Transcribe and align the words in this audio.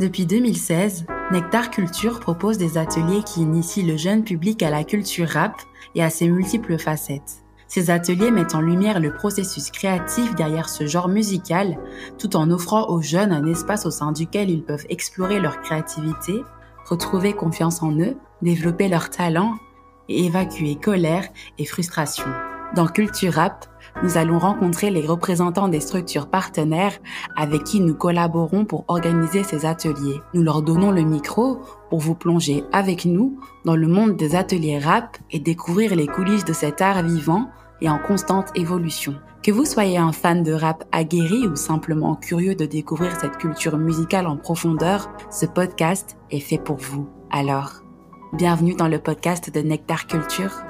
Depuis 0.00 0.26
2016, 0.26 1.06
Nectar 1.30 1.70
Culture 1.70 2.18
propose 2.18 2.58
des 2.58 2.78
ateliers 2.78 3.22
qui 3.22 3.42
initient 3.42 3.84
le 3.84 3.96
jeune 3.96 4.24
public 4.24 4.60
à 4.64 4.70
la 4.70 4.82
culture 4.82 5.28
rap 5.28 5.54
et 5.94 6.02
à 6.02 6.10
ses 6.10 6.26
multiples 6.26 6.78
facettes. 6.78 7.44
Ces 7.68 7.90
ateliers 7.90 8.32
mettent 8.32 8.56
en 8.56 8.60
lumière 8.60 8.98
le 8.98 9.14
processus 9.14 9.70
créatif 9.70 10.34
derrière 10.34 10.68
ce 10.68 10.86
genre 10.86 11.08
musical, 11.08 11.78
tout 12.18 12.34
en 12.34 12.50
offrant 12.50 12.88
aux 12.88 13.02
jeunes 13.02 13.32
un 13.32 13.46
espace 13.46 13.86
au 13.86 13.92
sein 13.92 14.10
duquel 14.10 14.50
ils 14.50 14.64
peuvent 14.64 14.86
explorer 14.88 15.38
leur 15.38 15.60
créativité, 15.60 16.42
retrouver 16.86 17.32
confiance 17.32 17.80
en 17.80 17.92
eux, 17.92 18.16
développer 18.42 18.88
leurs 18.88 19.10
talents 19.10 19.54
et 20.08 20.26
évacuer 20.26 20.74
colère 20.74 21.28
et 21.58 21.64
frustration. 21.64 22.26
Dans 22.74 22.88
Culture 22.88 23.34
Rap, 23.34 23.66
nous 24.02 24.18
allons 24.18 24.40
rencontrer 24.40 24.90
les 24.90 25.06
représentants 25.06 25.68
des 25.68 25.78
structures 25.78 26.28
partenaires 26.28 26.98
avec 27.36 27.62
qui 27.62 27.78
nous 27.78 27.94
collaborons 27.94 28.64
pour 28.64 28.84
organiser 28.88 29.44
ces 29.44 29.64
ateliers. 29.64 30.20
Nous 30.32 30.42
leur 30.42 30.60
donnons 30.60 30.90
le 30.90 31.02
micro 31.02 31.60
pour 31.88 32.00
vous 32.00 32.16
plonger 32.16 32.64
avec 32.72 33.04
nous 33.04 33.38
dans 33.64 33.76
le 33.76 33.86
monde 33.86 34.16
des 34.16 34.34
ateliers 34.34 34.80
rap 34.80 35.16
et 35.30 35.38
découvrir 35.38 35.94
les 35.94 36.08
coulisses 36.08 36.44
de 36.44 36.52
cet 36.52 36.80
art 36.80 37.04
vivant 37.04 37.48
et 37.80 37.88
en 37.88 38.00
constante 38.00 38.50
évolution. 38.56 39.14
Que 39.44 39.52
vous 39.52 39.66
soyez 39.66 39.98
un 39.98 40.10
fan 40.10 40.42
de 40.42 40.52
rap 40.52 40.82
aguerri 40.90 41.46
ou 41.46 41.54
simplement 41.54 42.16
curieux 42.16 42.56
de 42.56 42.66
découvrir 42.66 43.12
cette 43.20 43.36
culture 43.36 43.76
musicale 43.76 44.26
en 44.26 44.36
profondeur, 44.36 45.12
ce 45.30 45.46
podcast 45.46 46.16
est 46.32 46.40
fait 46.40 46.58
pour 46.58 46.78
vous. 46.78 47.08
Alors, 47.30 47.84
bienvenue 48.32 48.74
dans 48.74 48.88
le 48.88 48.98
podcast 48.98 49.54
de 49.54 49.60
Nectar 49.60 50.08
Culture. 50.08 50.63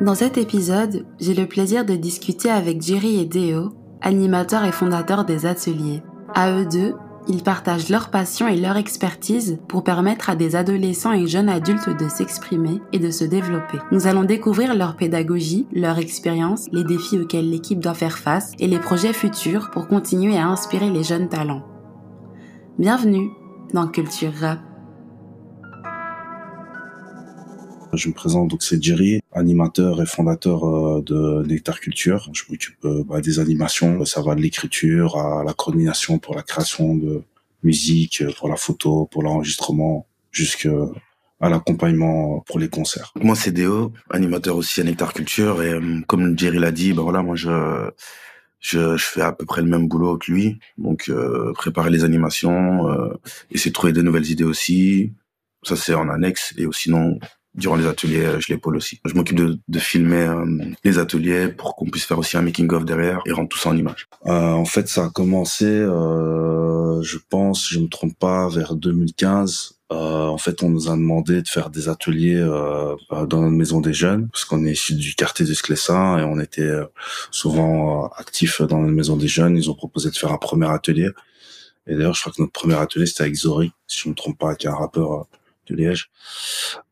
Dans 0.00 0.14
cet 0.14 0.38
épisode, 0.38 1.04
j'ai 1.20 1.34
le 1.34 1.46
plaisir 1.46 1.84
de 1.84 1.94
discuter 1.94 2.48
avec 2.48 2.80
Jerry 2.80 3.20
et 3.20 3.26
Deo, 3.26 3.74
animateurs 4.00 4.64
et 4.64 4.72
fondateurs 4.72 5.26
des 5.26 5.44
ateliers. 5.44 6.02
À 6.34 6.52
eux 6.52 6.64
deux, 6.64 6.94
ils 7.28 7.42
partagent 7.42 7.90
leur 7.90 8.08
passion 8.08 8.48
et 8.48 8.56
leur 8.56 8.78
expertise 8.78 9.58
pour 9.68 9.84
permettre 9.84 10.30
à 10.30 10.36
des 10.36 10.56
adolescents 10.56 11.12
et 11.12 11.26
jeunes 11.26 11.50
adultes 11.50 11.90
de 11.90 12.08
s'exprimer 12.08 12.80
et 12.94 12.98
de 12.98 13.10
se 13.10 13.24
développer. 13.24 13.76
Nous 13.92 14.06
allons 14.06 14.24
découvrir 14.24 14.74
leur 14.74 14.96
pédagogie, 14.96 15.66
leur 15.70 15.98
expérience, 15.98 16.68
les 16.72 16.84
défis 16.84 17.18
auxquels 17.18 17.50
l'équipe 17.50 17.80
doit 17.80 17.92
faire 17.92 18.16
face 18.16 18.52
et 18.58 18.68
les 18.68 18.78
projets 18.78 19.12
futurs 19.12 19.70
pour 19.70 19.86
continuer 19.86 20.38
à 20.38 20.48
inspirer 20.48 20.88
les 20.88 21.04
jeunes 21.04 21.28
talents. 21.28 21.66
Bienvenue 22.78 23.28
dans 23.74 23.86
Culture 23.86 24.32
Rap. 24.40 24.69
Je 27.92 28.08
me 28.08 28.14
présente, 28.14 28.48
donc 28.48 28.62
c'est 28.62 28.80
Jerry, 28.80 29.20
animateur 29.32 30.00
et 30.00 30.06
fondateur 30.06 30.64
euh, 30.64 31.02
de 31.02 31.44
Nectar 31.46 31.80
Culture. 31.80 32.28
Je 32.32 32.44
m'occupe 32.48 32.84
euh, 32.84 33.02
bah, 33.04 33.20
des 33.20 33.40
animations, 33.40 34.04
ça 34.04 34.22
va 34.22 34.36
de 34.36 34.40
l'écriture 34.40 35.16
à 35.16 35.42
la 35.44 35.52
coordination 35.54 36.18
pour 36.18 36.36
la 36.36 36.42
création 36.42 36.94
de 36.94 37.22
musique, 37.64 38.22
pour 38.38 38.48
la 38.48 38.56
photo, 38.56 39.06
pour 39.06 39.22
l'enregistrement, 39.22 40.06
jusqu'à 40.30 40.70
l'accompagnement 41.40 42.40
pour 42.46 42.60
les 42.60 42.68
concerts. 42.68 43.12
Moi, 43.20 43.34
c'est 43.34 43.50
Déo, 43.50 43.92
animateur 44.10 44.56
aussi 44.56 44.80
à 44.80 44.84
Nectar 44.84 45.12
Culture, 45.12 45.60
et 45.62 45.72
euh, 45.72 46.00
comme 46.06 46.38
Jerry 46.38 46.58
l'a 46.58 46.70
dit, 46.70 46.92
bah 46.92 47.02
voilà, 47.02 47.22
moi 47.22 47.34
je, 47.34 47.90
je, 48.60 48.96
je 48.96 49.04
fais 49.04 49.22
à 49.22 49.32
peu 49.32 49.46
près 49.46 49.62
le 49.62 49.68
même 49.68 49.88
boulot 49.88 50.16
que 50.16 50.30
lui, 50.30 50.60
donc 50.78 51.10
préparer 51.54 51.90
les 51.90 52.04
animations, 52.04 52.86
essayer 53.50 53.70
de 53.70 53.74
trouver 53.74 53.92
de 53.92 54.02
nouvelles 54.02 54.30
idées 54.30 54.44
aussi. 54.44 55.12
Ça 55.62 55.76
c'est 55.76 55.94
en 55.94 56.08
annexe, 56.08 56.54
et 56.56 56.66
sinon 56.72 57.18
durant 57.54 57.76
les 57.76 57.86
ateliers, 57.86 58.24
euh, 58.24 58.40
je 58.40 58.52
l'épaule 58.52 58.76
aussi. 58.76 59.00
Je 59.04 59.14
m'occupe 59.14 59.36
de, 59.36 59.58
de, 59.66 59.78
filmer 59.78 60.26
euh, 60.26 60.44
les 60.84 60.98
ateliers 60.98 61.48
pour 61.48 61.74
qu'on 61.74 61.86
puisse 61.86 62.04
faire 62.04 62.18
aussi 62.18 62.36
un 62.36 62.42
making 62.42 62.72
of 62.72 62.84
derrière 62.84 63.20
et 63.26 63.32
rendre 63.32 63.48
tout 63.48 63.58
ça 63.58 63.70
en 63.70 63.76
image. 63.76 64.06
Euh, 64.26 64.52
en 64.52 64.64
fait, 64.64 64.88
ça 64.88 65.06
a 65.06 65.10
commencé, 65.10 65.64
euh, 65.66 67.02
je 67.02 67.18
pense, 67.28 67.68
je 67.68 67.80
me 67.80 67.88
trompe 67.88 68.16
pas, 68.18 68.48
vers 68.48 68.74
2015. 68.76 69.74
Euh, 69.92 70.26
en 70.26 70.38
fait, 70.38 70.62
on 70.62 70.68
nous 70.68 70.88
a 70.88 70.92
demandé 70.92 71.42
de 71.42 71.48
faire 71.48 71.70
des 71.70 71.88
ateliers 71.88 72.36
euh, 72.36 72.94
dans 73.10 73.40
notre 73.40 73.56
maison 73.56 73.80
des 73.80 73.92
jeunes, 73.92 74.28
parce 74.28 74.44
qu'on 74.44 74.64
est 74.64 74.72
issu 74.72 74.94
du 74.94 75.14
quartier 75.16 75.44
de 75.44 75.52
Sclessin 75.52 76.18
et 76.18 76.22
on 76.22 76.38
était 76.38 76.70
souvent 77.32 78.08
actifs 78.16 78.62
dans 78.62 78.78
notre 78.78 78.94
maison 78.94 79.16
des 79.16 79.26
jeunes. 79.26 79.56
Ils 79.56 79.68
ont 79.68 79.74
proposé 79.74 80.10
de 80.10 80.16
faire 80.16 80.32
un 80.32 80.38
premier 80.38 80.68
atelier. 80.68 81.10
Et 81.88 81.96
d'ailleurs, 81.96 82.14
je 82.14 82.20
crois 82.20 82.32
que 82.32 82.40
notre 82.40 82.52
premier 82.52 82.76
atelier, 82.76 83.06
c'était 83.06 83.22
avec 83.22 83.34
Zori, 83.34 83.72
si 83.88 84.02
je 84.04 84.08
me 84.08 84.14
trompe 84.14 84.38
pas, 84.38 84.54
qui 84.54 84.68
est 84.68 84.70
un 84.70 84.76
rappeur 84.76 85.26
Liège. 85.74 86.10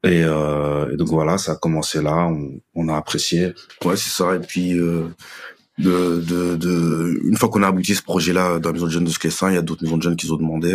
Et, 0.05 0.23
euh, 0.25 0.93
et, 0.93 0.97
donc 0.97 1.09
voilà, 1.09 1.39
ça 1.39 1.53
a 1.53 1.57
commencé 1.57 2.03
là, 2.03 2.31
on, 2.75 2.89
a 2.89 2.97
apprécié. 2.97 3.55
Ouais, 3.85 3.97
c'est 3.97 4.11
ça. 4.11 4.35
Et 4.35 4.41
puis 4.41 4.79
euh, 4.79 5.09
de, 5.79 6.21
de, 6.21 7.21
une 7.25 7.37
fois 7.37 7.49
qu'on 7.49 7.63
a 7.63 7.69
abouti 7.69 7.95
ce 7.95 8.03
projet-là 8.03 8.59
dans 8.59 8.71
la 8.71 8.73
maison 8.73 8.87
de 8.87 8.91
jeunes 8.91 9.05
de 9.05 9.11
Sclessin, 9.11 9.51
il 9.51 9.55
y 9.55 9.59
a 9.59 9.63
d'autres 9.63 9.83
maisons 9.83 9.97
de 9.97 10.03
jeunes 10.03 10.17
qui 10.17 10.31
ont 10.31 10.37
demandé 10.37 10.73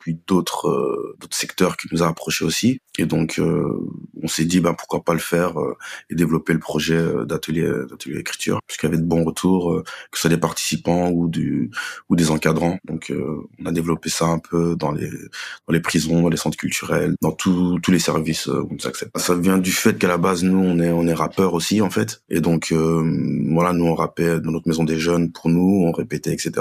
puis 0.00 0.18
d'autres 0.26 0.68
euh, 0.68 1.16
d'autres 1.20 1.36
secteurs 1.36 1.76
qui 1.76 1.86
nous 1.92 2.02
a 2.02 2.08
approchés 2.08 2.44
aussi. 2.44 2.80
Et 2.98 3.06
donc 3.06 3.38
euh, 3.38 3.78
on 4.20 4.26
s'est 4.26 4.46
dit 4.46 4.60
ben 4.60 4.74
pourquoi 4.74 5.04
pas 5.04 5.12
le 5.12 5.20
faire 5.20 5.60
euh, 5.60 5.76
et 6.08 6.14
développer 6.14 6.52
le 6.52 6.58
projet 6.58 7.00
d'atelier 7.26 7.70
d'atelier 7.88 8.18
écriture 8.18 8.60
puisqu'il 8.66 8.86
y 8.86 8.88
avait 8.88 8.98
de 8.98 9.06
bons 9.06 9.24
retours 9.24 9.82
que 10.10 10.18
ce 10.18 10.22
soit 10.22 10.30
des 10.30 10.38
participants 10.38 11.10
ou 11.10 11.28
du 11.28 11.70
ou 12.08 12.16
des 12.16 12.30
encadrants. 12.30 12.78
Donc 12.84 13.12
on 13.60 13.66
a 13.66 13.72
développé 13.72 14.08
ça 14.10 14.26
un 14.26 14.38
peu 14.38 14.74
dans 14.74 14.90
les 14.90 15.08
dans 15.08 15.72
les 15.72 15.80
prisons 15.80 16.22
dans 16.22 16.28
les 16.28 16.36
centres 16.36 16.56
culturels 16.56 17.14
dans 17.20 17.32
tous 17.32 17.78
tous 17.80 17.92
les 17.92 17.98
services 17.98 18.46
où 18.46 18.68
on 18.70 18.74
nous 18.74 19.20
ça 19.20 19.34
vient 19.36 19.58
du 19.58 19.72
fait 19.72 19.98
qu'à 19.98 20.08
la 20.08 20.18
base 20.18 20.42
nous 20.42 20.58
on 20.58 20.78
est 20.80 20.90
on 20.90 21.06
est 21.06 21.14
rappeurs 21.14 21.54
aussi 21.54 21.80
en 21.82 21.90
fait. 21.90 22.22
Et 22.30 22.40
donc 22.40 22.72
voilà 22.72 23.72
nous 23.72 23.86
on 23.86 23.94
rappait 23.94 24.40
dans 24.40 24.50
notre 24.50 24.68
maison 24.68 24.84
des 24.84 24.98
jeunes 24.98 25.30
pour 25.30 25.50
nous 25.50 25.84
on 25.86 25.92
répétait 25.92 26.32
etc 26.32 26.52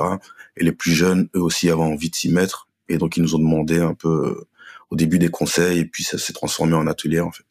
et 0.58 0.64
les 0.64 0.74
plus 0.74 0.92
jeunes 0.92 1.30
eux 1.36 1.42
aussi 1.42 1.70
avaient 1.70 1.82
envie 1.82 2.10
de 2.10 2.16
s'y 2.16 2.30
mettre 2.30 2.69
et 2.90 2.98
donc 2.98 3.18
ils 3.18 3.24
nous 3.24 3.36
ont 3.36 3.40
demandé 3.40 3.80
un 3.80 3.94
peu 3.94 4.10
euh, 4.10 4.48
au 4.90 4.96
début 4.96 5.20
des 5.20 5.30
conseils 5.30 5.80
et 5.80 5.86
puis 5.86 6.04
ça 6.04 6.18
s'est 6.18 6.34
transformé 6.34 6.74
en 6.74 6.88
atelier 6.88 7.20
en 7.20 7.32
fait. 7.32 7.46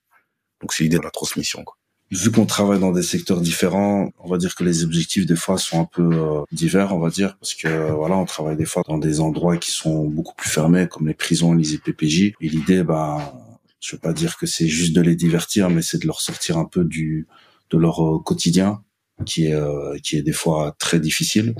Donc 0.60 0.72
c'est 0.72 0.84
l'idée 0.84 0.98
de 0.98 1.04
la 1.04 1.10
transmission. 1.10 1.62
Quoi. 1.64 1.76
Vu 2.10 2.32
qu'on 2.32 2.46
travaille 2.46 2.80
dans 2.80 2.92
des 2.92 3.02
secteurs 3.02 3.40
différents, 3.40 4.10
on 4.18 4.28
va 4.28 4.38
dire 4.38 4.54
que 4.54 4.64
les 4.64 4.82
objectifs 4.82 5.26
des 5.26 5.36
fois 5.36 5.58
sont 5.58 5.80
un 5.80 5.84
peu 5.84 6.10
euh, 6.12 6.42
divers, 6.52 6.94
on 6.94 6.98
va 6.98 7.10
dire, 7.10 7.36
parce 7.38 7.54
que 7.54 7.92
voilà, 7.92 8.16
on 8.16 8.24
travaille 8.24 8.56
des 8.56 8.64
fois 8.64 8.82
dans 8.88 8.98
des 8.98 9.20
endroits 9.20 9.56
qui 9.58 9.70
sont 9.70 10.04
beaucoup 10.04 10.34
plus 10.34 10.48
fermés, 10.48 10.88
comme 10.88 11.06
les 11.06 11.14
prisons, 11.14 11.52
les 11.52 11.74
IPPJ. 11.74 12.34
Et 12.40 12.48
l'idée, 12.48 12.82
bah, 12.82 13.34
je 13.80 13.94
veux 13.94 14.00
pas 14.00 14.14
dire 14.14 14.38
que 14.38 14.46
c'est 14.46 14.68
juste 14.68 14.94
de 14.94 15.02
les 15.02 15.16
divertir, 15.16 15.68
mais 15.70 15.82
c'est 15.82 15.98
de 15.98 16.06
leur 16.06 16.20
sortir 16.20 16.56
un 16.56 16.64
peu 16.64 16.84
du 16.84 17.26
de 17.70 17.76
leur 17.76 18.02
euh, 18.02 18.18
quotidien, 18.18 18.82
qui 19.26 19.46
est 19.46 20.00
qui 20.02 20.16
est 20.16 20.22
des 20.22 20.32
fois 20.32 20.74
très 20.78 21.00
difficile. 21.00 21.54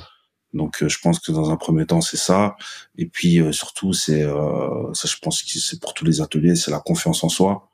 Donc 0.54 0.82
euh, 0.82 0.88
je 0.88 0.98
pense 1.00 1.19
que 1.20 1.31
dans 1.31 1.50
un 1.50 1.56
premier 1.56 1.84
temps 1.84 2.00
c'est 2.00 2.16
ça 2.16 2.56
et 2.97 3.06
puis 3.06 3.41
euh, 3.41 3.53
surtout 3.53 3.92
c'est 3.92 4.22
euh, 4.22 4.92
ça 4.94 5.06
je 5.09 5.16
pense 5.20 5.42
que 5.42 5.59
c'est 5.59 5.81
pour 5.81 5.92
tous 5.92 6.04
les 6.04 6.20
ateliers 6.20 6.56
c'est 6.56 6.70
la 6.70 6.81
confiance 6.81 7.22
en 7.22 7.28
soi 7.28 7.69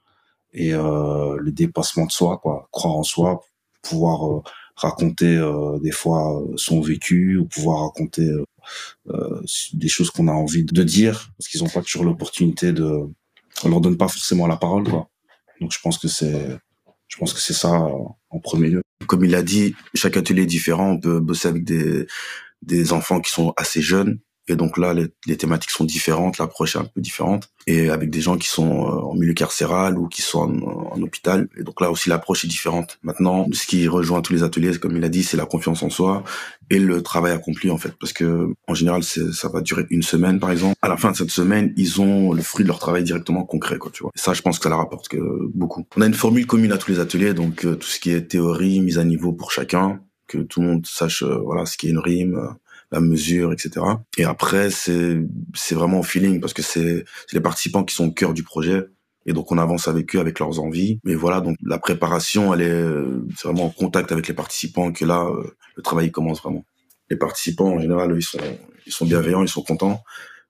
et 0.52 0.70
le 0.70 1.50
dépassement 1.50 2.06
de 2.06 2.12
soi 2.12 2.38
quoi 2.38 2.68
croire 2.70 2.94
en 2.94 3.02
soi 3.02 3.40
pouvoir 3.82 4.42
raconter 4.76 5.36
des 5.82 5.90
fois 5.90 6.40
son 6.54 6.80
vécu 6.80 7.38
ou 7.38 7.44
pouvoir 7.44 7.86
raconter 7.86 8.30
des 9.72 9.88
choses 9.88 10.12
qu'on 10.12 10.28
a 10.28 10.32
envie 10.32 10.62
de 10.62 10.82
dire 10.84 11.32
parce 11.36 11.48
qu'ils 11.48 11.60
n'ont 11.64 11.68
pas 11.68 11.82
toujours 11.82 12.04
l'opportunité 12.04 12.72
de 12.72 13.00
on 13.64 13.68
leur 13.68 13.80
donne 13.80 13.96
pas 13.96 14.06
forcément 14.06 14.46
la 14.46 14.56
parole 14.56 14.88
quoi 14.88 15.08
donc 15.60 15.72
je 15.72 15.80
pense 15.82 15.98
que 15.98 16.06
c'est 16.06 16.56
je 17.08 17.16
pense 17.16 17.32
que 17.32 17.40
c'est 17.40 17.52
ça 17.52 17.72
en 18.30 18.38
premier 18.40 18.68
lieu. 18.68 18.82
Comme 19.06 19.24
il 19.24 19.34
a 19.34 19.42
dit, 19.42 19.74
chaque 19.94 20.16
atelier 20.16 20.42
est 20.42 20.46
différent. 20.46 20.90
On 20.90 20.98
peut 20.98 21.20
bosser 21.20 21.48
avec 21.48 21.64
des, 21.64 22.06
des 22.66 22.92
enfants 22.92 23.20
qui 23.20 23.30
sont 23.30 23.52
assez 23.56 23.82
jeunes. 23.82 24.18
Et 24.46 24.56
donc 24.56 24.76
là, 24.76 24.92
les, 24.92 25.06
les 25.26 25.38
thématiques 25.38 25.70
sont 25.70 25.84
différentes, 25.84 26.36
l'approche 26.36 26.76
est 26.76 26.78
un 26.78 26.84
peu 26.84 27.00
différente. 27.00 27.48
Et 27.66 27.88
avec 27.88 28.10
des 28.10 28.20
gens 28.20 28.36
qui 28.36 28.48
sont 28.48 28.86
euh, 28.86 29.00
en 29.00 29.14
milieu 29.14 29.32
carcéral 29.32 29.96
ou 29.96 30.06
qui 30.06 30.20
sont 30.20 30.40
en, 30.40 30.92
en 30.92 31.00
hôpital. 31.00 31.48
Et 31.56 31.62
donc 31.62 31.80
là 31.80 31.90
aussi, 31.90 32.10
l'approche 32.10 32.44
est 32.44 32.48
différente. 32.48 32.98
Maintenant, 33.02 33.46
ce 33.52 33.66
qui 33.66 33.88
rejoint 33.88 34.20
tous 34.20 34.34
les 34.34 34.42
ateliers, 34.42 34.78
comme 34.78 34.98
il 34.98 35.04
a 35.04 35.08
dit, 35.08 35.22
c'est 35.22 35.38
la 35.38 35.46
confiance 35.46 35.82
en 35.82 35.88
soi 35.88 36.24
et 36.68 36.78
le 36.78 37.02
travail 37.02 37.32
accompli, 37.32 37.70
en 37.70 37.78
fait. 37.78 37.94
Parce 37.98 38.12
que, 38.12 38.52
en 38.68 38.74
général, 38.74 39.02
ça 39.02 39.48
va 39.48 39.62
durer 39.62 39.86
une 39.88 40.02
semaine, 40.02 40.38
par 40.38 40.50
exemple. 40.50 40.76
À 40.82 40.88
la 40.88 40.98
fin 40.98 41.12
de 41.12 41.16
cette 41.16 41.30
semaine, 41.30 41.72
ils 41.78 42.02
ont 42.02 42.34
le 42.34 42.42
fruit 42.42 42.64
de 42.64 42.68
leur 42.68 42.78
travail 42.78 43.02
directement 43.02 43.44
concret, 43.44 43.78
quoi, 43.78 43.90
tu 43.90 44.02
vois. 44.02 44.12
Et 44.14 44.18
ça, 44.18 44.34
je 44.34 44.42
pense 44.42 44.58
que 44.58 44.64
ça 44.64 44.68
leur 44.68 44.78
rapporte 44.78 45.08
que, 45.08 45.18
beaucoup. 45.54 45.86
On 45.96 46.02
a 46.02 46.06
une 46.06 46.12
formule 46.12 46.46
commune 46.46 46.72
à 46.72 46.76
tous 46.76 46.90
les 46.90 47.00
ateliers, 47.00 47.32
donc 47.32 47.64
euh, 47.64 47.76
tout 47.76 47.88
ce 47.88 47.98
qui 47.98 48.10
est 48.10 48.28
théorie, 48.28 48.80
mise 48.80 48.98
à 48.98 49.04
niveau 49.04 49.32
pour 49.32 49.52
chacun 49.52 50.00
que 50.26 50.38
tout 50.38 50.60
le 50.60 50.66
monde 50.66 50.86
sache 50.86 51.22
euh, 51.22 51.38
voilà 51.38 51.66
ce 51.66 51.76
qui 51.76 51.86
est 51.86 51.90
une 51.90 51.98
rime 51.98 52.36
euh, 52.36 52.48
la 52.90 53.00
mesure 53.00 53.52
etc 53.52 53.84
et 54.18 54.24
après 54.24 54.70
c'est 54.70 55.18
c'est 55.54 55.74
vraiment 55.74 56.00
au 56.00 56.02
feeling 56.02 56.40
parce 56.40 56.52
que 56.52 56.62
c'est 56.62 57.04
les 57.32 57.40
participants 57.40 57.84
qui 57.84 57.94
sont 57.94 58.08
au 58.08 58.12
cœur 58.12 58.34
du 58.34 58.42
projet 58.42 58.84
et 59.26 59.32
donc 59.32 59.50
on 59.52 59.58
avance 59.58 59.88
avec 59.88 60.14
eux 60.14 60.20
avec 60.20 60.38
leurs 60.38 60.60
envies. 60.60 61.00
Mais 61.02 61.14
voilà 61.14 61.40
donc 61.40 61.56
la 61.64 61.78
préparation 61.78 62.52
elle 62.52 62.60
est 62.60 62.68
euh, 62.70 63.26
c'est 63.36 63.48
vraiment 63.48 63.64
en 63.64 63.70
contact 63.70 64.12
avec 64.12 64.28
les 64.28 64.34
participants 64.34 64.92
que 64.92 65.04
là 65.04 65.26
le 65.76 65.82
travail 65.82 66.10
commence 66.10 66.42
vraiment. 66.42 66.64
Les 67.10 67.16
participants 67.16 67.72
en 67.72 67.78
général 67.78 68.14
ils 68.14 68.22
sont 68.22 68.38
ils 68.86 68.92
sont 68.92 69.06
bienveillants 69.06 69.42
ils 69.42 69.48
sont 69.48 69.62
contents 69.62 70.02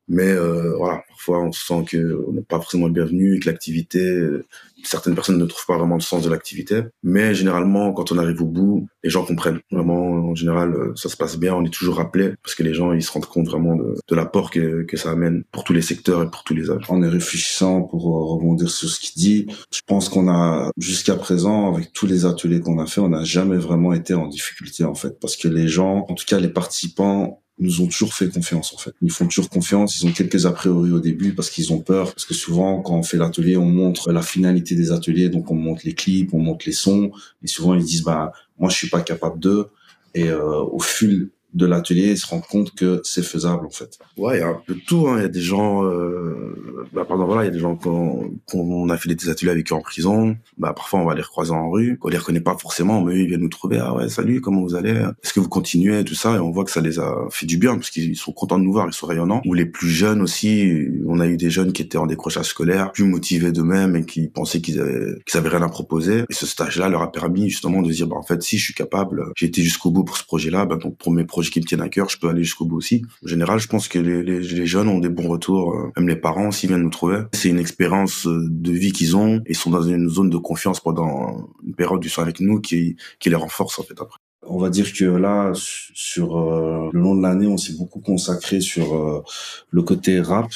Mais 0.08 0.28
euh, 0.28 0.76
voilà, 0.76 1.02
parfois 1.08 1.40
on 1.40 1.52
sent 1.52 1.84
qu'on 1.90 2.32
n'est 2.32 2.42
pas 2.42 2.56
forcément 2.56 2.88
bienvenu 2.88 3.36
et 3.36 3.40
que 3.40 3.46
l'activité, 3.48 4.00
euh, 4.00 4.44
certaines 4.82 5.14
personnes 5.14 5.38
ne 5.38 5.46
trouvent 5.46 5.66
pas 5.66 5.78
vraiment 5.78 5.94
le 5.94 6.02
sens 6.02 6.22
de 6.24 6.30
l'activité. 6.30 6.82
Mais 7.02 7.34
généralement, 7.34 7.92
quand 7.92 8.12
on 8.12 8.18
arrive 8.18 8.42
au 8.42 8.46
bout, 8.46 8.86
les 9.02 9.10
gens 9.10 9.24
comprennent. 9.24 9.60
Vraiment, 9.70 10.28
en 10.30 10.34
général, 10.34 10.74
euh, 10.74 10.92
ça 10.94 11.08
se 11.08 11.16
passe 11.16 11.38
bien. 11.38 11.54
On 11.54 11.64
est 11.64 11.72
toujours 11.72 11.96
rappelé 11.96 12.34
parce 12.42 12.54
que 12.54 12.62
les 12.62 12.74
gens, 12.74 12.92
ils 12.92 13.02
se 13.02 13.10
rendent 13.10 13.26
compte 13.26 13.46
vraiment 13.46 13.76
de, 13.76 13.96
de 14.06 14.14
l'apport 14.14 14.50
que, 14.50 14.82
que 14.82 14.96
ça 14.96 15.10
amène 15.10 15.44
pour 15.52 15.64
tous 15.64 15.72
les 15.72 15.82
secteurs 15.82 16.22
et 16.22 16.30
pour 16.30 16.44
tous 16.44 16.54
les 16.54 16.70
âges. 16.70 16.84
En 16.88 17.02
y 17.02 17.08
réfléchissant, 17.08 17.82
pour 17.82 18.04
rebondir 18.04 18.70
sur 18.70 18.88
ce 18.88 19.00
qu'il 19.00 19.20
dit, 19.20 19.46
je 19.72 19.80
pense 19.86 20.08
qu'on 20.10 20.28
a, 20.28 20.70
jusqu'à 20.76 21.14
présent, 21.14 21.72
avec 21.72 21.92
tous 21.92 22.06
les 22.06 22.26
ateliers 22.26 22.60
qu'on 22.60 22.78
a 22.78 22.86
fait, 22.86 23.00
on 23.00 23.08
n'a 23.08 23.24
jamais 23.24 23.56
vraiment 23.56 23.94
été 23.94 24.12
en 24.14 24.26
difficulté, 24.26 24.84
en 24.84 24.94
fait. 24.94 25.18
Parce 25.18 25.36
que 25.36 25.48
les 25.48 25.68
gens, 25.68 26.04
en 26.08 26.14
tout 26.14 26.24
cas 26.26 26.38
les 26.38 26.48
participants, 26.48 27.43
nous 27.58 27.80
ont 27.80 27.86
toujours 27.86 28.14
fait 28.14 28.28
confiance 28.28 28.74
en 28.74 28.78
fait. 28.78 28.94
Ils 29.00 29.10
font 29.10 29.26
toujours 29.26 29.48
confiance. 29.48 30.00
Ils 30.00 30.06
ont 30.06 30.12
quelques 30.12 30.46
a 30.46 30.52
priori 30.52 30.90
au 30.90 31.00
début 31.00 31.34
parce 31.34 31.50
qu'ils 31.50 31.72
ont 31.72 31.80
peur. 31.80 32.12
Parce 32.12 32.24
que 32.24 32.34
souvent, 32.34 32.82
quand 32.82 32.96
on 32.96 33.02
fait 33.02 33.16
l'atelier, 33.16 33.56
on 33.56 33.66
montre 33.66 34.12
la 34.12 34.22
finalité 34.22 34.74
des 34.74 34.90
ateliers. 34.90 35.28
Donc, 35.28 35.50
on 35.50 35.54
montre 35.54 35.82
les 35.84 35.94
clips, 35.94 36.34
on 36.34 36.40
montre 36.40 36.64
les 36.66 36.72
sons. 36.72 37.12
Et 37.42 37.46
souvent, 37.46 37.74
ils 37.74 37.84
disent, 37.84 38.02
bah, 38.02 38.32
moi, 38.58 38.70
je 38.70 38.76
suis 38.76 38.88
pas 38.88 39.02
capable 39.02 39.38
de. 39.38 39.68
Et 40.14 40.28
euh, 40.28 40.62
au 40.62 40.80
fil 40.80 41.30
de 41.54 41.66
l'atelier 41.66 42.08
et 42.08 42.16
se 42.16 42.26
rendre 42.26 42.46
compte 42.46 42.74
que 42.74 43.00
c'est 43.04 43.22
faisable 43.22 43.66
en 43.66 43.70
fait. 43.70 43.98
Ouais, 44.16 44.38
il 44.38 44.40
y 44.40 44.42
a 44.42 44.48
un 44.48 44.60
peu 44.66 44.74
de 44.74 44.80
tout. 44.80 45.08
Hein. 45.08 45.18
Il 45.18 45.22
y 45.22 45.24
a 45.24 45.28
des 45.28 45.40
gens, 45.40 45.84
euh... 45.84 46.86
bah, 46.92 47.04
pardon, 47.06 47.26
voilà, 47.26 47.42
il 47.42 47.46
y 47.46 47.48
a 47.48 47.52
des 47.52 47.60
gens 47.60 47.76
qu'on 47.76 48.88
a 48.88 48.96
fait 48.96 49.14
des 49.14 49.28
ateliers 49.28 49.50
avec 49.50 49.70
eux 49.72 49.74
en 49.74 49.80
prison. 49.80 50.36
Bah 50.58 50.72
parfois 50.74 51.00
on 51.00 51.04
va 51.04 51.14
les 51.14 51.22
recroiser 51.22 51.52
en 51.52 51.70
rue, 51.70 51.98
on 52.02 52.08
les 52.08 52.18
reconnaît 52.18 52.40
pas 52.40 52.56
forcément, 52.56 53.02
mais 53.02 53.20
ils 53.20 53.26
viennent 53.26 53.40
nous 53.40 53.48
trouver. 53.48 53.78
Ah 53.78 53.94
ouais, 53.94 54.08
salut, 54.08 54.40
comment 54.40 54.62
vous 54.62 54.74
allez? 54.74 54.90
Est-ce 55.22 55.32
que 55.32 55.40
vous 55.40 55.48
continuez? 55.48 56.04
Tout 56.04 56.14
ça 56.14 56.36
Et 56.36 56.38
on 56.38 56.50
voit 56.50 56.64
que 56.64 56.70
ça 56.70 56.80
les 56.80 56.98
a 56.98 57.26
fait 57.30 57.46
du 57.46 57.56
bien 57.56 57.74
parce 57.74 57.90
qu'ils 57.90 58.16
sont 58.16 58.32
contents 58.32 58.58
de 58.58 58.64
nous 58.64 58.72
voir, 58.72 58.86
ils 58.88 58.92
sont 58.92 59.06
rayonnants. 59.06 59.42
Ou 59.46 59.54
les 59.54 59.66
plus 59.66 59.88
jeunes 59.88 60.22
aussi, 60.22 60.88
on 61.06 61.20
a 61.20 61.26
eu 61.26 61.36
des 61.36 61.50
jeunes 61.50 61.72
qui 61.72 61.82
étaient 61.82 61.98
en 61.98 62.06
décrochage 62.06 62.46
scolaire, 62.46 62.92
plus 62.92 63.04
motivés 63.04 63.52
d'eux-mêmes 63.52 63.96
et 63.96 64.04
qui 64.04 64.28
pensaient 64.28 64.60
qu'ils 64.60 64.80
avaient, 64.80 65.22
qu'ils 65.26 65.38
avaient 65.38 65.50
rien 65.50 65.62
à 65.62 65.68
proposer. 65.68 66.24
Et 66.28 66.34
ce 66.34 66.46
stage-là 66.46 66.88
leur 66.88 67.02
a 67.02 67.12
permis 67.12 67.48
justement 67.48 67.82
de 67.82 67.90
dire 67.90 68.06
bah 68.06 68.16
en 68.16 68.22
fait 68.22 68.42
si 68.42 68.58
je 68.58 68.64
suis 68.64 68.74
capable, 68.74 69.32
j'ai 69.36 69.46
été 69.46 69.62
jusqu'au 69.62 69.90
bout 69.90 70.04
pour 70.04 70.16
ce 70.16 70.24
projet-là, 70.24 70.66
bah, 70.66 70.76
donc 70.76 70.96
pour 70.98 71.12
mes 71.12 71.24
projets 71.24 71.43
qui 71.50 71.60
me 71.60 71.64
tiennent 71.64 71.80
à 71.80 71.88
cœur, 71.88 72.08
je 72.08 72.18
peux 72.18 72.28
aller 72.28 72.42
jusqu'au 72.42 72.64
bout 72.64 72.76
aussi. 72.76 73.02
En 73.24 73.28
général, 73.28 73.58
je 73.58 73.68
pense 73.68 73.88
que 73.88 73.98
les, 73.98 74.66
jeunes 74.66 74.88
ont 74.88 74.98
des 74.98 75.08
bons 75.08 75.28
retours, 75.28 75.74
euh, 75.74 75.92
même 75.96 76.08
les 76.08 76.16
parents 76.16 76.50
s'ils 76.50 76.68
viennent 76.68 76.82
nous 76.82 76.90
trouver. 76.90 77.22
C'est 77.32 77.48
une 77.48 77.58
expérience 77.58 78.26
euh, 78.26 78.46
de 78.48 78.72
vie 78.72 78.92
qu'ils 78.92 79.16
ont 79.16 79.42
et 79.46 79.54
sont 79.54 79.70
dans 79.70 79.82
une 79.82 80.08
zone 80.08 80.30
de 80.30 80.36
confiance 80.36 80.80
pendant 80.80 81.48
une 81.66 81.74
période 81.74 82.00
du 82.00 82.08
sont 82.08 82.22
avec 82.22 82.40
nous 82.40 82.60
qui, 82.60 82.96
qui 83.18 83.30
les 83.30 83.36
renforce 83.36 83.78
en 83.78 83.82
fait 83.82 84.00
après. 84.00 84.18
On 84.46 84.58
va 84.58 84.68
dire 84.68 84.92
que 84.92 85.04
là, 85.04 85.52
sur 85.54 86.36
euh, 86.36 86.90
le 86.92 87.00
long 87.00 87.14
de 87.14 87.22
l'année, 87.22 87.46
on 87.46 87.56
s'est 87.56 87.74
beaucoup 87.74 88.00
consacré 88.00 88.60
sur 88.60 89.24
le 89.70 89.82
côté 89.82 90.20
rap 90.20 90.50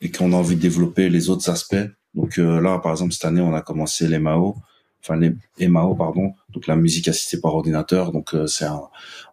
et 0.00 0.10
qu'on 0.10 0.32
a 0.32 0.36
envie 0.36 0.54
de 0.54 0.60
développer 0.60 1.08
les 1.08 1.30
autres 1.30 1.50
aspects. 1.50 1.76
Donc 2.14 2.36
là, 2.36 2.78
par 2.78 2.92
exemple, 2.92 3.12
cette 3.12 3.24
année, 3.24 3.40
on 3.40 3.54
a 3.54 3.60
commencé 3.60 4.06
les 4.06 4.20
Mao 4.20 4.56
enfin 5.04 5.20
les 5.58 5.68
MAO 5.68 5.94
pardon, 5.94 6.32
donc 6.50 6.66
la 6.66 6.76
musique 6.76 7.08
assistée 7.08 7.38
par 7.40 7.54
ordinateur. 7.54 8.10
Donc 8.10 8.34
euh, 8.34 8.46
c'est 8.46 8.66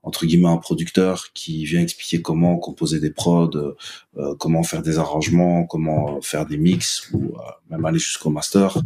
entre 0.04 0.26
guillemets 0.26 0.50
un 0.50 0.58
producteur 0.58 1.32
qui 1.34 1.64
vient 1.64 1.82
expliquer 1.82 2.22
comment 2.22 2.58
composer 2.58 3.00
des 3.00 3.12
prods, 3.12 3.52
euh, 3.56 3.76
euh, 4.18 4.36
comment 4.36 4.64
faire 4.64 4.82
des 4.82 5.00
arrangements, 5.00 5.66
comment 5.66 6.22
faire 6.22 6.46
des 6.46 6.58
mix 6.58 7.10
ou 7.14 7.34
même 7.70 7.86
aller 7.86 8.00
jusqu'au 8.00 8.30
master. 8.30 8.78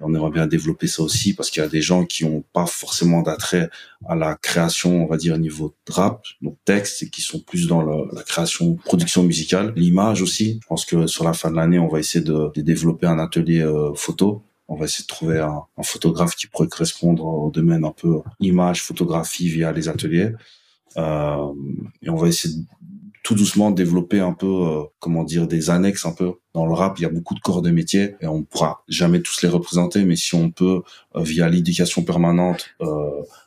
On 0.00 0.14
aimerait 0.14 0.30
bien 0.30 0.46
développer 0.46 0.86
ça 0.86 1.02
aussi 1.02 1.34
parce 1.34 1.50
qu'il 1.50 1.62
y 1.62 1.66
a 1.66 1.68
des 1.68 1.82
gens 1.82 2.06
qui 2.06 2.24
ont 2.24 2.42
pas 2.54 2.66
forcément 2.66 3.20
d'attrait 3.22 3.68
à 4.08 4.14
la 4.14 4.34
création, 4.36 5.04
on 5.04 5.06
va 5.06 5.18
dire 5.18 5.34
au 5.34 5.38
niveau 5.38 5.74
rap, 5.88 6.24
donc 6.40 6.56
texte, 6.64 7.02
et 7.02 7.10
qui 7.10 7.20
sont 7.20 7.40
plus 7.40 7.66
dans 7.66 7.82
la 7.82 8.22
création, 8.22 8.76
production 8.76 9.22
musicale, 9.24 9.74
l'image 9.76 10.22
aussi. 10.22 10.58
Je 10.62 10.66
pense 10.66 10.86
que 10.86 11.06
sur 11.06 11.24
la 11.24 11.34
fin 11.34 11.50
de 11.50 11.56
l'année, 11.56 11.78
on 11.78 11.88
va 11.88 11.98
essayer 11.98 12.24
de, 12.24 12.50
de 12.54 12.62
développer 12.62 13.06
un 13.06 13.18
atelier 13.18 13.62
photo 13.94 14.42
on 14.70 14.76
va 14.76 14.84
essayer 14.84 15.02
de 15.02 15.08
trouver 15.08 15.40
un, 15.40 15.64
photographe 15.82 16.36
qui 16.36 16.46
pourrait 16.46 16.68
correspondre 16.68 17.24
au 17.24 17.50
domaine 17.50 17.84
un 17.84 17.90
peu 17.90 18.20
image, 18.38 18.82
photographie 18.82 19.48
via 19.48 19.72
les 19.72 19.88
ateliers. 19.88 20.32
Euh, 20.96 21.52
et 22.02 22.08
on 22.08 22.16
va 22.16 22.28
essayer 22.28 22.54
de, 22.54 22.62
tout 23.24 23.34
doucement 23.34 23.72
développer 23.72 24.20
un 24.20 24.32
peu, 24.32 24.46
euh, 24.46 24.84
comment 25.00 25.24
dire, 25.24 25.48
des 25.48 25.70
annexes 25.70 26.06
un 26.06 26.12
peu. 26.12 26.34
Dans 26.54 26.66
le 26.66 26.72
rap, 26.72 26.98
il 26.98 27.02
y 27.02 27.04
a 27.04 27.08
beaucoup 27.08 27.34
de 27.34 27.40
corps 27.40 27.62
de 27.62 27.70
métier 27.70 28.14
et 28.20 28.28
on 28.28 28.44
pourra 28.44 28.84
jamais 28.88 29.20
tous 29.20 29.42
les 29.42 29.48
représenter, 29.48 30.04
mais 30.04 30.16
si 30.16 30.36
on 30.36 30.52
peut, 30.52 30.82
euh, 31.16 31.22
via 31.22 31.48
l'éducation 31.48 32.04
permanente, 32.04 32.70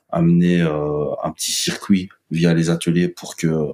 amener 0.09 0.61
un 0.61 1.31
petit 1.31 1.51
circuit 1.51 2.09
via 2.29 2.53
les 2.53 2.69
ateliers 2.69 3.07
pour 3.07 3.35
que 3.35 3.71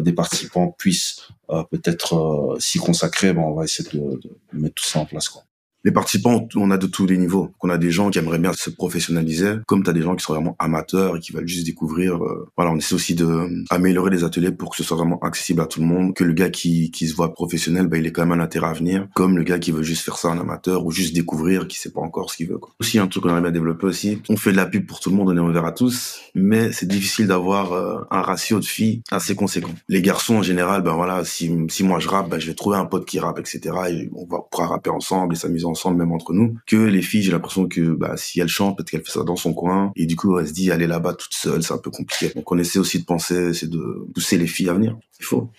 des 0.00 0.12
participants 0.12 0.70
puissent 0.78 1.22
peut-être 1.48 2.56
s'y 2.60 2.78
consacrer, 2.78 3.32
ben 3.32 3.42
on 3.42 3.54
va 3.54 3.64
essayer 3.64 3.90
de, 3.90 4.20
de, 4.20 4.30
mettre 4.52 4.76
tout 4.76 4.84
ça 4.84 5.00
en 5.00 5.06
place. 5.06 5.28
Quoi 5.28 5.42
les 5.84 5.92
participants, 5.92 6.46
on 6.54 6.70
a 6.70 6.78
de 6.78 6.86
tous 6.86 7.06
les 7.06 7.18
niveaux. 7.18 7.50
On 7.60 7.68
a 7.68 7.78
des 7.78 7.90
gens 7.90 8.10
qui 8.10 8.18
aimeraient 8.18 8.38
bien 8.38 8.52
se 8.52 8.70
professionnaliser, 8.70 9.54
comme 9.66 9.82
tu 9.82 9.90
as 9.90 9.92
des 9.92 10.02
gens 10.02 10.14
qui 10.14 10.24
sont 10.24 10.32
vraiment 10.32 10.56
amateurs 10.58 11.16
et 11.16 11.20
qui 11.20 11.32
veulent 11.32 11.48
juste 11.48 11.66
découvrir. 11.66 12.22
Euh, 12.22 12.48
voilà, 12.56 12.70
on 12.72 12.76
essaie 12.76 12.94
aussi 12.94 13.14
de 13.14 13.26
euh, 13.26 13.64
améliorer 13.70 14.10
les 14.10 14.24
ateliers 14.24 14.52
pour 14.52 14.70
que 14.70 14.76
ce 14.76 14.84
soit 14.84 14.96
vraiment 14.96 15.18
accessible 15.20 15.60
à 15.60 15.66
tout 15.66 15.80
le 15.80 15.86
monde, 15.86 16.14
que 16.14 16.24
le 16.24 16.32
gars 16.32 16.50
qui, 16.50 16.90
qui 16.90 17.08
se 17.08 17.14
voit 17.14 17.34
professionnel, 17.34 17.86
bah, 17.86 17.98
il 17.98 18.06
est 18.06 18.12
quand 18.12 18.24
même 18.24 18.38
un 18.38 18.42
intérêt 18.42 18.68
à 18.68 18.72
venir, 18.72 19.08
comme 19.14 19.36
le 19.36 19.42
gars 19.42 19.58
qui 19.58 19.72
veut 19.72 19.82
juste 19.82 20.04
faire 20.04 20.16
ça 20.16 20.28
en 20.28 20.38
amateur 20.38 20.84
ou 20.86 20.92
juste 20.92 21.14
découvrir, 21.14 21.66
qui 21.66 21.78
sait 21.78 21.90
pas 21.90 22.00
encore 22.00 22.30
ce 22.30 22.36
qu'il 22.36 22.48
veut. 22.48 22.58
Quoi. 22.58 22.72
Aussi 22.80 22.98
un 22.98 23.08
truc 23.08 23.24
qu'on 23.24 23.40
bien 23.40 23.50
développer 23.50 23.86
aussi, 23.86 24.22
on 24.28 24.36
fait 24.36 24.52
de 24.52 24.56
la 24.56 24.66
pub 24.66 24.86
pour 24.86 25.00
tout 25.00 25.10
le 25.10 25.16
monde, 25.16 25.30
on 25.30 25.36
est 25.36 25.40
ouvert 25.40 25.64
à 25.64 25.72
tous, 25.72 26.20
mais 26.34 26.72
c'est 26.72 26.86
difficile 26.86 27.26
d'avoir 27.26 27.72
euh, 27.72 27.98
un 28.10 28.22
ratio 28.22 28.60
de 28.60 28.64
filles 28.64 29.02
assez 29.10 29.34
conséquent. 29.34 29.74
Les 29.88 30.02
garçons 30.02 30.36
en 30.36 30.42
général, 30.42 30.82
ben 30.82 30.94
voilà, 30.94 31.24
si, 31.24 31.50
si 31.68 31.82
moi 31.82 31.98
je 31.98 32.08
rappe, 32.08 32.28
ben, 32.28 32.38
je 32.38 32.46
vais 32.46 32.54
trouver 32.54 32.76
un 32.76 32.84
pote 32.84 33.04
qui 33.04 33.18
rappe, 33.18 33.38
etc. 33.40 33.60
Et 33.90 34.10
on 34.14 34.26
va 34.26 34.38
pourra 34.50 34.66
rapper 34.66 34.90
ensemble 34.90 35.34
et 35.34 35.36
s'amuser 35.36 35.64
ensemble, 35.72 35.98
même 35.98 36.12
entre 36.12 36.32
nous, 36.32 36.56
que 36.66 36.76
les 36.76 37.02
filles, 37.02 37.22
j'ai 37.22 37.32
l'impression 37.32 37.66
que 37.66 37.80
bah, 37.94 38.16
si 38.16 38.40
elles 38.40 38.48
chantent, 38.48 38.76
peut-être 38.76 38.90
qu'elle 38.90 39.04
fait 39.04 39.10
ça 39.10 39.24
dans 39.24 39.36
son 39.36 39.52
coin, 39.52 39.92
et 39.96 40.06
du 40.06 40.16
coup, 40.16 40.38
elle 40.38 40.46
se 40.46 40.52
dit, 40.52 40.70
aller 40.70 40.86
là-bas 40.86 41.14
toute 41.14 41.34
seule, 41.34 41.62
c'est 41.62 41.74
un 41.74 41.78
peu 41.78 41.90
compliqué. 41.90 42.32
Donc 42.34 42.50
on 42.52 42.58
essaie 42.58 42.78
aussi 42.78 43.00
de 43.00 43.04
penser, 43.04 43.52
c'est 43.54 43.68
de 43.68 44.06
pousser 44.14 44.38
les 44.38 44.46
filles 44.46 44.68
à 44.68 44.74
venir. 44.74 44.96
Il 45.18 45.24
faut. 45.24 45.50